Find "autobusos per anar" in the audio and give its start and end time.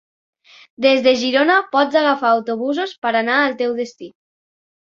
2.37-3.37